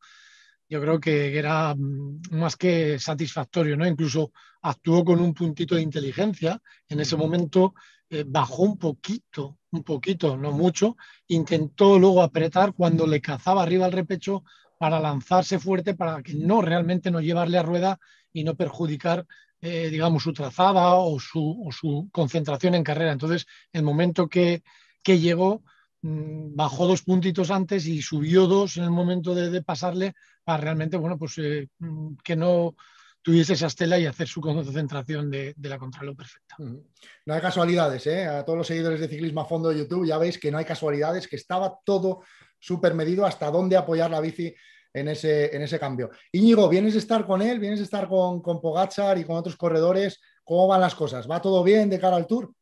[0.70, 3.88] yo creo que era mm, más que satisfactorio, ¿no?
[3.88, 6.62] Incluso actuó con un puntito de inteligencia.
[6.90, 7.74] En ese momento
[8.10, 10.98] eh, bajó un poquito, un poquito, no mucho.
[11.28, 14.44] Intentó luego apretar cuando le cazaba arriba el repecho
[14.78, 18.00] para lanzarse fuerte, para que no realmente no llevarle a rueda
[18.32, 19.26] y no perjudicar,
[19.62, 23.12] eh, digamos, su trazada o su, o su, concentración en carrera.
[23.12, 24.64] Entonces, el momento que,
[25.04, 25.64] que llegó,
[26.02, 31.18] bajó dos puntitos antes y subió dos en el momento de, pasarle para realmente, bueno,
[31.18, 32.76] pues eh, mm, que no
[33.22, 36.56] tuviese esa estela y hacer su concentración de, la contraluz perfecta.
[36.60, 38.26] No hay casualidades, ¿eh?
[38.26, 40.66] A todos los seguidores de Ciclismo a Fondo de YouTube ya veis que no hay
[40.66, 42.22] casualidades, que estaba todo
[42.60, 44.56] súper medido hasta dónde apoyar la bici
[44.94, 46.10] en ese, en ese cambio.
[46.32, 47.60] Íñigo, ¿vienes a estar con él?
[47.60, 48.62] ¿Vienes a estar con, con
[49.18, 50.22] y con otros corredores?
[50.44, 51.30] ¿Cómo van las cosas?
[51.30, 52.54] ¿Va todo bien de cara al Tour?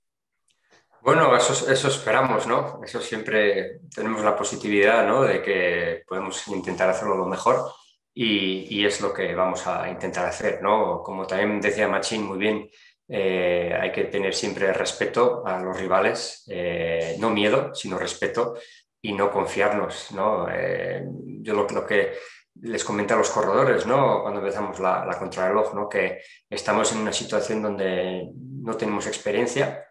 [1.05, 2.81] Bueno, eso, eso esperamos, ¿no?
[2.83, 5.21] Eso siempre tenemos la positividad, ¿no?
[5.21, 7.71] De que podemos intentar hacerlo lo mejor
[8.11, 11.03] y, es lo que vamos a intentar hacer, ¿no?
[11.03, 12.67] Como también decía Machín muy bien,
[13.07, 18.55] eh, hay que tener siempre respeto a los rivales, eh, no miedo, sino respeto
[18.99, 20.47] y no confiarnos, ¿no?
[20.51, 21.05] Eh,
[21.43, 22.13] yo lo, lo, que
[22.61, 24.23] les comenté a los corredores, ¿no?
[24.23, 25.87] Cuando empezamos la, la contrarreloj, ¿no?
[25.87, 29.85] Que estamos en una situación donde no tenemos experiencia,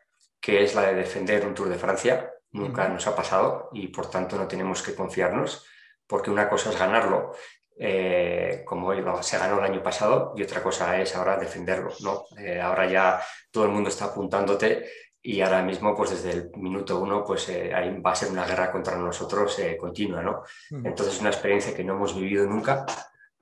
[0.45, 2.31] que es la de defender un Tour de Francia.
[2.53, 5.65] Nunca nos ha pasado y por tanto no tenemos que confiarnos,
[6.07, 7.33] porque una cosa es ganarlo,
[7.79, 11.95] eh, como se ganó el año pasado, y otra cosa es ahora defenderlo.
[12.01, 12.27] ¿no?
[12.39, 14.85] Eh, ahora ya todo el mundo está apuntándote
[15.23, 17.73] y ahora mismo, pues desde el minuto uno, pues eh,
[18.05, 20.23] va a ser una guerra contra nosotros continua.
[20.23, 20.43] ¿no?
[20.71, 22.85] Entonces, una experiencia que no hemos vivido nunca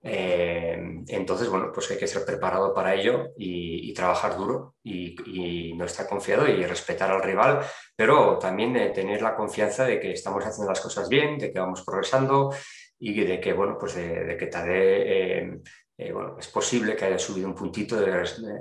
[0.05, 5.85] eh, entonces, bueno, pues hay que ser preparado para ello y, trabajar duro y, no
[5.85, 7.61] estar confiado y respetar al rival,
[7.95, 11.61] pero también eh, tener la confianza de que estamos haciendo las cosas bien, de que
[11.61, 12.53] vamos progresando
[12.99, 15.61] y de que, bueno, pues de, que Tade,
[15.99, 17.97] eh, bueno, es posible que haya subido un puntito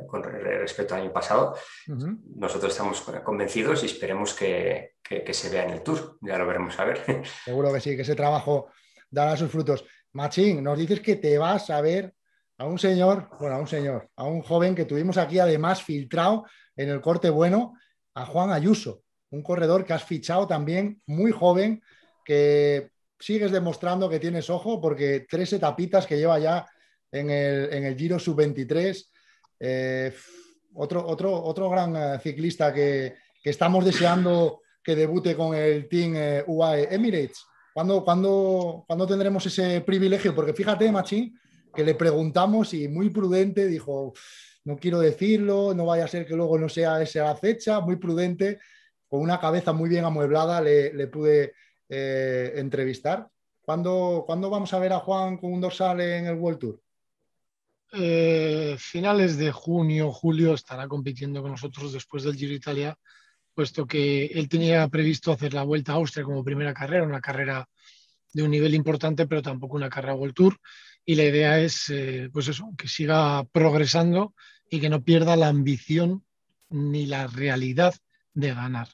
[0.08, 1.56] con respecto al año pasado.
[2.36, 6.78] Nosotros estamos convencidos y esperemos que, que se vea en el Tour, ya lo veremos
[6.78, 7.24] a ver.
[7.46, 8.68] Seguro que sí, que ese trabajo
[9.10, 9.86] dará sus frutos.
[10.14, 12.14] Machín, nos dices que te vas a ver
[12.58, 16.46] a un señor, bueno, a un señor, a un joven que tuvimos aquí además filtrado
[16.76, 17.74] en el corte bueno,
[18.14, 21.82] a Juan Ayuso, un corredor que has fichado también muy joven,
[22.26, 26.68] que sigues demostrando que tienes ojo porque tres etapitas que lleva ya
[27.12, 29.10] en el, Giro Sub-23.
[29.60, 30.14] Eh,
[30.74, 36.44] otro, otro, otro gran eh, ciclista que, estamos deseando que debute con el Team eh,
[36.46, 37.46] UAE Emirates.
[37.74, 40.36] ¿Cuándo, tendremos ese privilegio?
[40.36, 41.40] Porque fíjate, Machín,
[41.74, 44.14] que le preguntamos y muy prudente dijo,
[44.66, 48.60] no quiero decirlo, no vaya a ser que luego no sea esa fecha, muy prudente,
[49.08, 51.54] con una cabeza muy bien amueblada le, pude
[51.88, 53.30] eh, entrevistar.
[53.62, 56.82] ¿Cuándo, vamos a ver a Juan con un dorsal en el World Tour?
[57.94, 62.98] Eh, finales de junio, julio estará compitiendo con nosotros después del Giro Italia,
[63.54, 67.68] puesto que él tenía previsto hacer la Vuelta a Austria como primera carrera, una carrera
[68.34, 70.58] de un nivel importante, pero tampoco una carrera World Tour.
[71.06, 74.34] Y la idea es, eh, pues eso, que siga progresando
[74.70, 76.24] y que no pierda la ambición
[76.70, 77.94] ni la realidad
[78.34, 78.88] de ganar.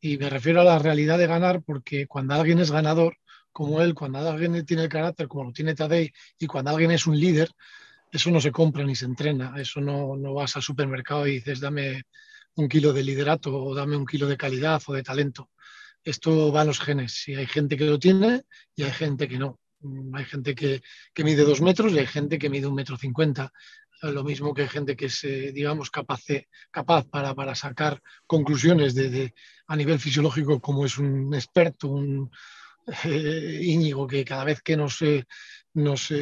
[0.00, 3.16] Y me refiero a la realidad de ganar porque cuando alguien es ganador,
[3.50, 7.06] como él, cuando alguien tiene el carácter como lo tiene Tadei y cuando alguien es
[7.06, 7.48] un líder,
[8.10, 9.54] eso no se compra ni se entrena.
[9.56, 12.02] Eso no, no vas al supermercado y dices, dame
[12.56, 15.50] un kilo de liderato o dame un kilo de calidad o de talento.
[16.02, 17.26] Esto va a los genes.
[17.28, 18.42] Y hay gente que lo tiene
[18.76, 19.60] y hay gente que no.
[19.80, 22.96] Mm, hay gente que, que mide dos metros y hay gente que mide un metro
[22.96, 23.52] cincuenta.
[24.02, 26.24] Lo mismo que hay gente que es, eh, digamos, capaz,
[26.70, 28.94] capaz para, para sacar conclusiones
[29.66, 32.30] a nivel fisiológico, como es un experto, un
[33.04, 35.24] eh, Íñigo, que cada vez que nos, eh,
[35.72, 36.12] nos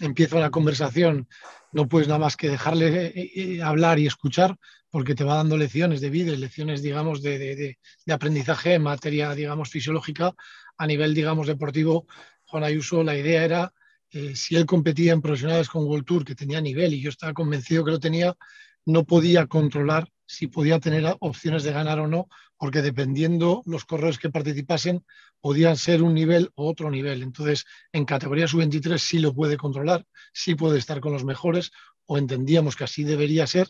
[0.00, 1.28] empieza una conversación
[1.72, 4.56] no puedes nada más que dejarle hablar y escuchar,
[4.90, 8.82] porque te va dando lecciones de vida y lecciones, digamos, de, de, de, aprendizaje en
[8.82, 10.34] materia, digamos, fisiológica
[10.76, 12.06] a nivel, digamos, deportivo.
[12.44, 13.72] Juan Ayuso, la idea era,
[14.10, 17.32] eh, si él competía en profesionales con World Tour, que tenía nivel y yo estaba
[17.32, 18.36] convencido que lo tenía,
[18.84, 24.18] no podía controlar si podía tener opciones de ganar o no, porque dependiendo los corredores
[24.18, 25.04] que participasen,
[25.40, 27.22] podían ser un nivel o otro nivel.
[27.22, 31.72] Entonces, en categoría sub-23 sí lo puede controlar, sí puede estar con los mejores,
[32.06, 33.68] o entendíamos que así debería ser,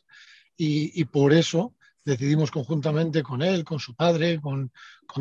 [0.62, 4.70] y, por eso decidimos conjuntamente con él, con su padre, con,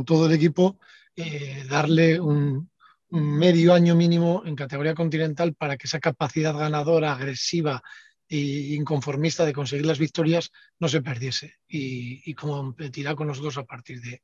[0.05, 0.79] todo el equipo,
[1.15, 2.69] eh, darle un,
[3.11, 7.81] medio año mínimo en categoría continental para que esa capacidad ganadora, agresiva
[8.27, 13.63] e inconformista de conseguir las victorias no se perdiese y, y competirá con nosotros a
[13.63, 14.21] partir de,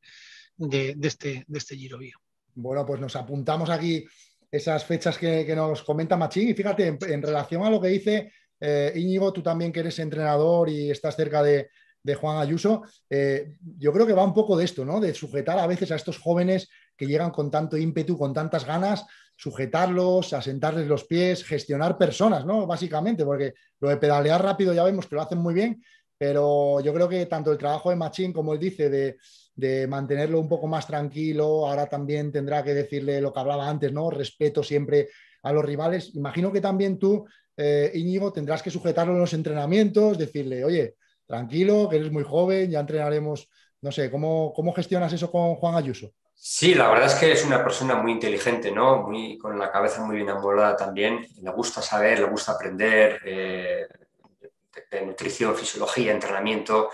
[1.01, 1.97] este, de este Giro
[2.53, 4.05] Bueno, pues nos apuntamos aquí
[4.51, 8.93] esas fechas que, nos comenta Machín y fíjate, en relación a lo que dice eh,
[8.95, 11.69] Íñigo, tú también que eres entrenador y estás cerca de,
[12.21, 14.99] Juan Ayuso, eh, yo creo que va un poco de esto, ¿no?
[14.99, 19.07] De sujetar a veces a estos jóvenes que llegan con tanto ímpetu, con tantas ganas,
[19.35, 22.67] sujetarlos, asentarles los pies, gestionar personas, ¿no?
[22.67, 25.83] Básicamente, porque lo de pedalear rápido ya vemos que lo hacen muy bien,
[26.15, 29.17] pero yo creo que tanto el trabajo de Machín, como él dice, de,
[29.55, 33.91] de, mantenerlo un poco más tranquilo, ahora también tendrá que decirle lo que hablaba antes,
[33.91, 34.09] ¿no?
[34.09, 35.09] Respeto siempre
[35.43, 36.15] a los rivales.
[36.15, 37.25] Imagino que también tú
[37.57, 42.69] eh, Íñigo, tendrás que sujetarlo en los entrenamientos, decirle, oye, tranquilo, que eres muy joven,
[42.69, 43.49] ya entrenaremos,
[43.81, 46.13] no sé, ¿cómo, cómo gestionas eso con Juan Ayuso?
[46.33, 49.03] Sí, la verdad es que es una persona muy inteligente, ¿no?
[49.03, 51.25] Muy, con la cabeza muy bien amueblada también.
[51.41, 53.87] Le gusta saber, le gusta aprender eh,
[54.91, 56.89] de, nutrición, fisiología, entrenamiento.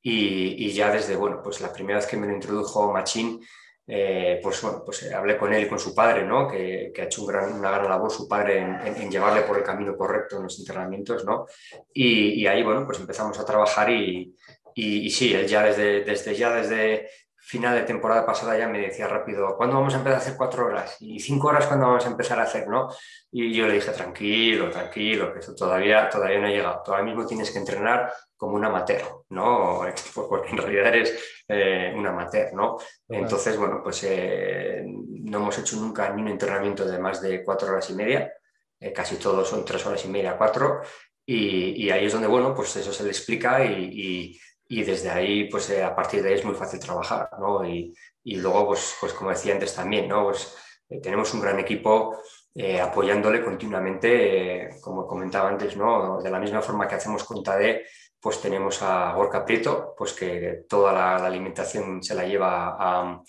[0.00, 3.44] Y, y, ya desde, bueno, pues la primera vez que me lo introdujo Machín,
[3.86, 6.48] eh, pues bueno, pues eh, hablé con él y con su padre, ¿no?
[6.48, 10.44] que, ha hecho una gran labor su padre en, llevarle por el camino correcto en
[10.44, 11.46] los entrenamientos, ¿no?
[11.92, 14.34] Y, ahí, bueno, pues empezamos a trabajar y,
[14.74, 17.08] y, sí, él ya desde, desde, ya desde
[17.46, 20.66] final de temporada pasada ya me decía rápido, ¿cuándo vamos a empezar a hacer cuatro
[20.66, 20.96] horas?
[21.00, 22.66] Y cinco horas, ¿cuándo vamos a empezar a hacer?
[22.66, 22.88] ¿no?
[23.30, 26.82] Y yo le dije, tranquilo, tranquilo, que eso todavía, todavía no ha llegado.
[26.86, 29.02] Ahora mismo tienes que entrenar como un amateur,
[29.34, 29.82] ¿no?
[30.14, 32.78] Porque en realidad eres eh, un amateur, ¿no?
[33.08, 37.68] Entonces, bueno, pues eh, no hemos hecho nunca ni un entrenamiento de más de cuatro
[37.68, 38.32] horas y media.
[38.80, 40.82] Eh, casi todos son tres horas y media, cuatro.
[41.26, 45.70] Y, ahí es donde, bueno, pues eso se le explica y y desde ahí, pues
[45.70, 47.66] eh, a partir de ahí es muy fácil trabajar, ¿no?
[47.66, 47.94] Y,
[48.24, 50.24] y luego, pues, pues como decía antes también, ¿no?
[50.24, 50.56] Pues
[51.02, 52.18] tenemos un gran equipo
[52.54, 56.20] eh, apoyándole continuamente, como comentaba antes, ¿no?
[56.22, 57.86] De la misma forma que hacemos con TADE,
[58.24, 63.20] pues tenemos a Gorka Prieto, pues que toda la, alimentación se la lleva a,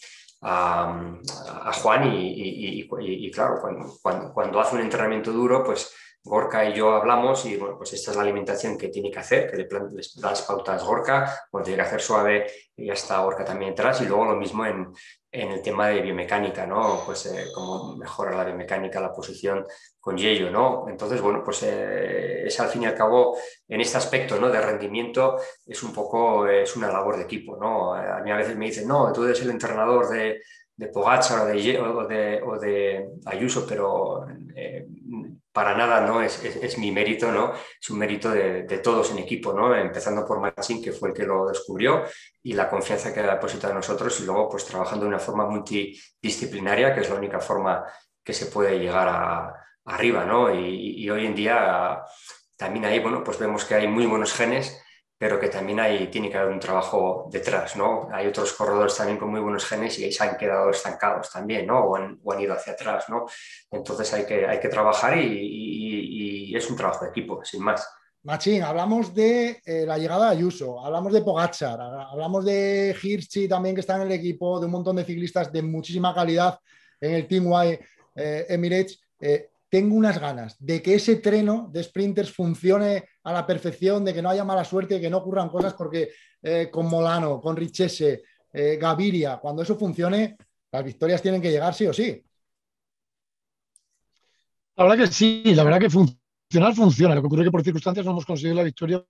[1.82, 5.94] Juan y, claro, cuando, cuando, cuando hace un entrenamiento duro, pues
[6.26, 9.50] Gorka y yo hablamos y bueno, pues esta es la alimentación que tiene que hacer,
[9.50, 13.72] que le, les pautas Gorka, pues tiene que hacer suave y ya está Gorka también
[13.72, 14.92] detrás y luego lo mismo en,
[15.32, 17.04] en el tema de biomecánica, ¿no?
[17.06, 19.66] Pues eh, cómo mejora la biomecánica, la posición
[20.00, 20.86] con Yello, ¿no?
[20.88, 24.50] Entonces, bueno, pues eh, es al fin y al cabo, en este aspecto, ¿no?
[24.50, 27.94] De rendimiento, es un poco, es una labor de equipo, ¿no?
[27.94, 30.42] A mí a veces me dicen, no, tú eres el entrenador de,
[30.76, 34.88] de Pogacar o de, o de, o de Ayuso, pero eh,
[35.56, 37.54] para nada no es, es, mi mérito, ¿no?
[37.54, 39.74] es un mérito de, todos en equipo, ¿no?
[39.74, 42.04] empezando por Machín, que fue el que lo descubrió,
[42.44, 45.48] y la confianza que ha depositado en nosotros, y luego pues trabajando de una forma
[45.48, 47.86] multidisciplinaria, que es la única forma
[48.22, 49.54] que se puede llegar a,
[49.86, 50.26] arriba.
[50.26, 50.54] ¿no?
[50.54, 52.04] Y, y, hoy en día
[52.58, 54.84] también ahí, bueno, pues vemos que hay muy buenos genes,
[55.18, 58.10] pero que también hay, tiene que haber un trabajo detrás, ¿no?
[58.12, 61.66] Hay otros corredores también con muy buenos genes y ahí se han quedado estancados también,
[61.68, 61.80] ¿no?
[61.80, 63.26] O han, ido hacia atrás, ¿no?
[63.72, 67.86] Entonces hay que, hay que trabajar y, es un trabajo de equipo, sin más.
[68.24, 73.76] Machín, hablamos de eh, la llegada de Ayuso, hablamos de Pogachar, hablamos de Hirschi también
[73.76, 76.58] que está en el equipo, de un montón de ciclistas de muchísima calidad
[77.02, 77.80] en el Team Y
[78.16, 79.02] eh, Emirates.
[79.20, 84.14] Eh, tengo unas ganas de que ese treno de sprinters funcione a la perfección, de
[84.14, 86.12] que no haya mala suerte, que no ocurran cosas, porque
[86.42, 90.38] eh, con Molano, con Richese, eh, Gaviria, cuando eso funcione,
[90.72, 92.24] las victorias tienen que llegar sí o sí.
[94.78, 97.14] La verdad que sí, la verdad que funcionar funciona.
[97.14, 99.06] Lo que ocurre es que por circunstancias no hemos conseguido la victoria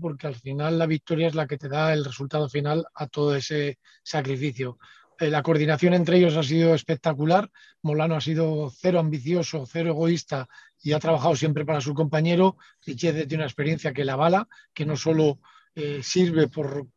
[0.00, 3.34] porque al final la victoria es la que te da el resultado final a todo
[3.34, 4.78] ese sacrificio.
[5.18, 7.50] Eh, la coordinación entre ellos ha sido espectacular.
[7.82, 10.48] Molano ha sido cero ambicioso, cero egoísta
[10.80, 12.56] y ha trabajado siempre para su compañero.
[12.86, 15.40] Richete tiene una experiencia que la avala, que no solo
[15.74, 16.88] eh, sirve por,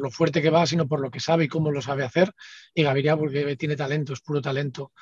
[0.00, 2.32] lo fuerte que va, sino por lo que sabe y cómo lo sabe hacer.
[2.74, 4.92] Y Gaviria, porque tiene talento, es puro talento.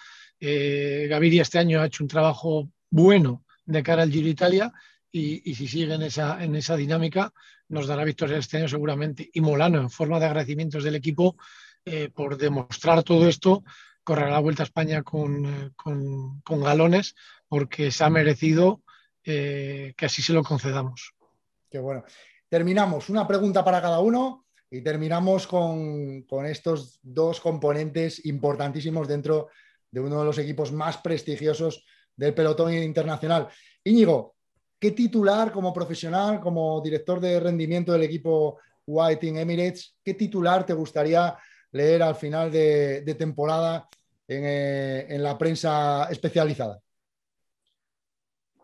[0.41, 4.73] Eh, Gaviria este año ha hecho un trabajo bueno de cara al Giro Italia
[5.11, 7.33] y, si sigue en esa, en esa dinámica
[7.69, 9.31] nos dará victoria este año seguramente.
[9.33, 11.37] Y Molano, en forma de agradecimientos del equipo,
[11.91, 13.63] eh, por demostrar todo esto,
[14.05, 15.71] correrá la Vuelta a España con, eh,
[16.47, 17.15] galones
[17.49, 18.83] porque se ha merecido
[19.25, 21.15] eh, que así se lo concedamos.
[21.71, 22.05] Qué bueno.
[22.49, 23.09] Terminamos.
[23.11, 29.49] Una pregunta para cada uno y terminamos con, estos dos componentes importantísimos dentro
[29.91, 31.85] de uno de los equipos más prestigiosos
[32.17, 33.49] del pelotón internacional.
[33.85, 34.37] Íñigo,
[34.79, 40.73] ¿qué titular como profesional, como director de rendimiento del equipo White Emirates, qué titular te
[40.73, 41.37] gustaría
[41.73, 43.89] leer al final de, temporada
[44.27, 46.81] eh, en, la prensa especializada?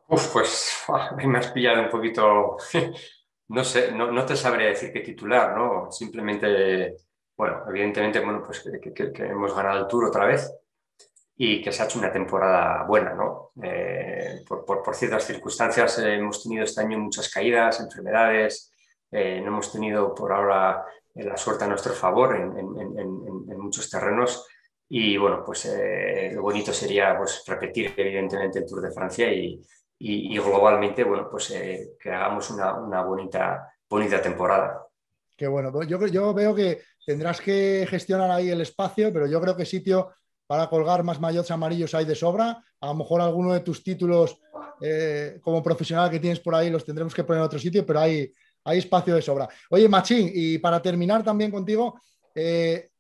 [0.08, 0.84] Uf, pues
[1.24, 2.56] me has pillado un poquito,
[3.48, 5.90] no sé, no, te sabría decir qué titular, ¿no?
[5.90, 6.96] Simplemente,
[7.36, 10.52] bueno, evidentemente, bueno, pues que, hemos ganado el Tour otra vez
[11.36, 13.50] y que se ha hecho una temporada buena, ¿no?
[13.62, 18.70] Eh, por, ciertas circunstancias eh, hemos tenido este año muchas caídas, enfermedades,
[19.10, 24.46] no hemos tenido por ahora la suerte a nuestro favor en, muchos terrenos.
[24.88, 29.60] Y bueno, pues eh, lo bonito sería pues, repetir evidentemente el Tour de Francia y,
[30.38, 34.86] globalmente, bueno, pues eh, que hagamos una, bonita, bonita temporada.
[35.36, 39.40] Qué bueno, pues yo, yo veo que tendrás que gestionar ahí el espacio, pero yo
[39.40, 40.10] creo que sitio
[40.46, 42.62] para colgar más mayots amarillos hay de sobra.
[42.80, 44.40] A lo mejor alguno de tus títulos
[44.80, 48.00] eh, como profesional que tienes por ahí los tendremos que poner en otro sitio, pero
[48.00, 48.32] hay,
[48.64, 49.48] hay espacio de sobra.
[49.70, 52.00] Oye, Machín, y para terminar también contigo,
[52.34, 52.90] eh,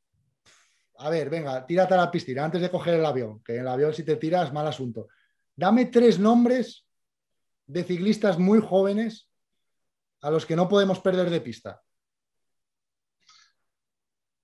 [0.98, 3.68] a ver, venga, tírate a la piscina antes de coger el avión, que en el
[3.68, 5.08] avión si te tiras, mal asunto.
[5.56, 6.86] Dame tres nombres
[7.66, 9.28] de ciclistas muy jóvenes
[10.20, 11.82] a los que no podemos perder de pista.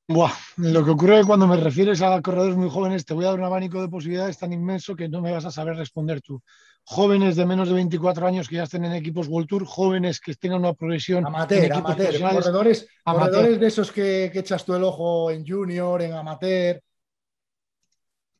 [0.08, 3.38] Buah, lo que ocurre cuando me refieres a corredores muy jóvenes, te voy a dar
[3.38, 6.42] un abanico de posibilidades tan inmenso que no me vas a saber responder tú
[6.90, 10.34] jóvenes de menos de 24 años que ya estén en equipos World Tour, jóvenes que
[10.34, 11.24] tengan una progresión.
[11.24, 16.82] Amateur, amateur, corredores, corredores, de esos que, echas tú el ojo en junior, en amateur.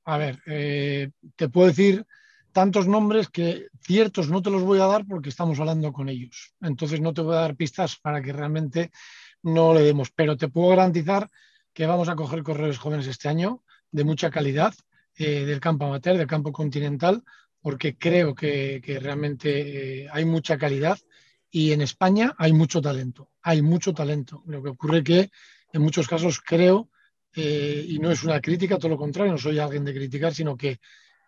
[0.04, 2.04] A ver, eh, te puedo decir
[2.50, 6.52] tantos nombres que ciertos no te los voy a dar porque estamos hablando con ellos.
[6.60, 8.90] Entonces no te voy a dar pistas para que realmente
[9.44, 11.30] no le demos, pero te puedo garantizar
[11.72, 14.74] que vamos a coger corredores jóvenes este año de mucha calidad
[15.14, 17.22] eh, del campo amateur, del campo continental,
[17.60, 20.98] porque creo que, realmente eh, hay mucha calidad
[21.50, 24.42] y en España hay mucho talento, hay mucho talento.
[24.46, 25.30] Lo que ocurre que
[25.72, 26.90] en muchos casos creo,
[27.34, 30.56] eh, y no es una crítica, todo lo contrario, no soy alguien de criticar, sino
[30.56, 30.78] que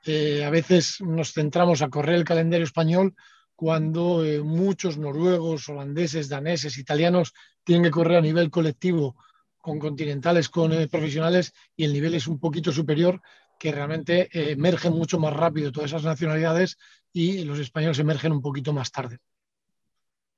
[0.05, 3.14] eh, a veces nos centramos a correr el calendario español
[3.55, 9.14] cuando muchos noruegos, holandeses, daneses, italianos tienen que correr a nivel colectivo
[9.59, 13.23] con continentales, con profesionales, y el nivel es un poquito superior
[13.62, 16.77] que realmente eh, emergen mucho más rápido todas esas nacionalidades
[17.12, 19.18] y los españoles emergen un poquito más tarde.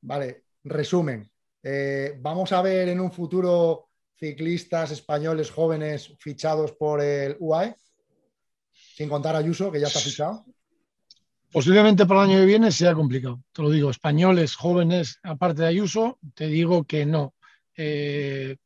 [0.03, 1.33] Vale, resumen.
[1.63, 7.75] Eh, vamos a ver en un futuro ciclistas españoles jóvenes fichados por el UAE,
[8.95, 10.45] sin contar a Ayuso, que ya está fichado.
[11.51, 13.43] Posiblemente para el año que viene sea complicado.
[13.55, 17.35] Te lo digo, españoles jóvenes, aparte de Ayuso, te digo que no.
[17.75, 18.59] Eh,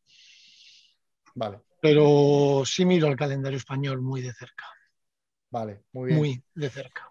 [1.37, 4.65] vale pero sí miro el calendario español muy de cerca.
[5.51, 6.19] Vale, muy bien.
[6.19, 7.11] Muy de cerca.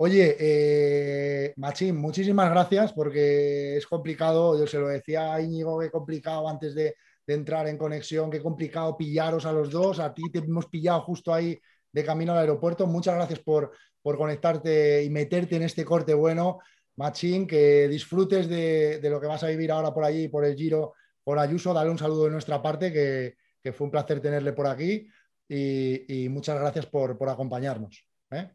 [0.00, 5.90] Oye, eh, Machín, muchísimas gracias porque es complicado, yo se lo decía a Íñigo, que
[5.90, 6.94] complicado antes de,
[7.26, 11.34] entrar en conexión, qué complicado pillaros a los dos, a ti te hemos pillado justo
[11.34, 11.60] ahí
[11.92, 12.86] de camino al aeropuerto.
[12.86, 16.60] Muchas gracias por, por conectarte y meterte en este corte bueno.
[16.96, 20.94] Machín, que disfrutes de, lo que vas a vivir ahora por allí, por el Giro,
[21.22, 21.74] por Ayuso.
[21.74, 23.36] Dale un saludo de nuestra parte, que,
[23.72, 25.08] fue un placer tenerle por aquí
[25.48, 28.04] y, muchas gracias por, acompañarnos.
[28.30, 28.50] ¿eh?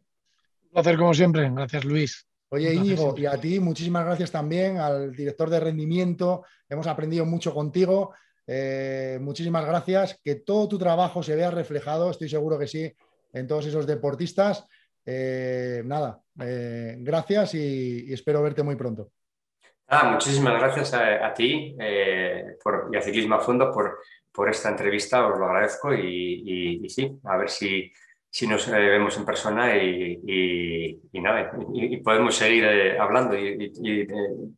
[0.64, 1.50] Un placer como siempre.
[1.50, 2.26] Gracias, Luis.
[2.50, 6.44] Oye, Íñigo, y a ti muchísimas gracias también, al director de rendimiento.
[6.68, 8.14] Hemos aprendido mucho contigo.
[8.46, 10.20] Eh, muchísimas gracias.
[10.22, 12.92] Que todo tu trabajo se vea reflejado, estoy seguro que sí,
[13.32, 14.66] en todos esos deportistas.
[15.04, 19.10] Eh, nada, eh, gracias y, espero verte muy pronto.
[19.88, 21.76] Ah, muchísimas gracias a, ti
[22.62, 23.98] por, y a Ciclismo a Fondo por,
[24.34, 27.90] por esta entrevista, os lo agradezco y, sí, a ver si,
[28.28, 32.66] si nos vemos en persona y, nada, y, podemos seguir
[32.98, 33.72] hablando y,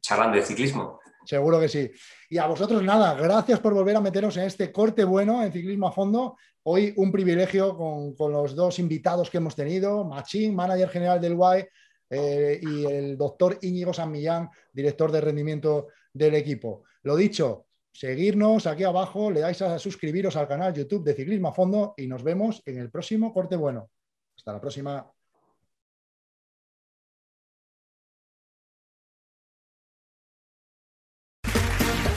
[0.00, 0.98] charlando de ciclismo.
[1.26, 1.90] Seguro que sí.
[2.30, 5.88] Y a vosotros nada, gracias por volver a meteros en este corte bueno en ciclismo
[5.88, 6.36] a fondo.
[6.62, 11.68] Hoy un privilegio con, los dos invitados que hemos tenido, Machín, manager general del UAE,
[12.08, 16.84] eh, y el doctor Íñigo San Millán, director de rendimiento del equipo.
[17.02, 17.65] Lo dicho,
[17.98, 22.06] seguirnos aquí abajo, le dais a suscribiros al canal YouTube de Ciclismo a Fondo y
[22.06, 23.90] nos vemos en el próximo corte bueno.
[24.36, 25.10] Hasta la próxima.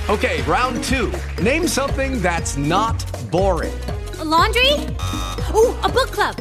[0.09, 1.13] Okay, round two.
[1.41, 2.97] Name something that's not
[3.29, 3.79] boring.
[4.19, 4.73] A laundry?
[5.53, 6.35] Ooh, a book club.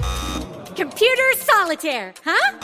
[0.74, 2.58] Computer solitaire, huh?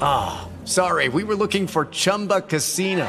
[0.00, 3.08] Ah, oh, sorry, we were looking for Chumba Casino.